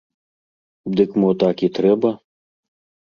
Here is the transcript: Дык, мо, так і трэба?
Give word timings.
Дык, 0.99 1.11
мо, 1.23 1.29
так 1.43 1.57
і 1.67 1.73
трэба? 1.79 2.09